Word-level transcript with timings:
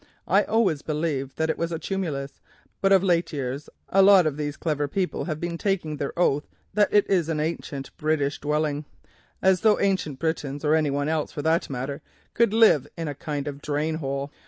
I 0.27 0.41
always 0.45 0.81
believed 0.81 1.37
that 1.37 1.51
it 1.51 1.59
was 1.59 1.71
a 1.71 1.77
tumulus, 1.77 2.41
but 2.81 2.91
of 2.91 3.03
late 3.03 3.31
years 3.31 3.69
a 3.89 4.01
lot 4.01 4.25
of 4.25 4.35
these 4.35 4.57
clever 4.57 4.87
people 4.87 5.25
have 5.25 5.39
been 5.39 5.59
taking 5.59 5.97
their 5.97 6.11
oath 6.17 6.47
that 6.73 6.91
it 6.91 7.07
is 7.07 7.29
an 7.29 7.39
ancient 7.39 7.95
British 7.97 8.41
dwelling, 8.41 8.85
as 9.43 9.59
though 9.61 9.79
Ancient 9.79 10.17
Britons, 10.17 10.65
or 10.65 10.73
any 10.73 10.89
one 10.89 11.07
else 11.07 11.31
for 11.31 11.43
that 11.43 11.69
matter, 11.69 12.01
could 12.33 12.51
live 12.51 12.87
in 12.97 13.07
a 13.07 13.13
kind 13.13 13.47
of 13.47 13.61
drainhole. 13.61 14.31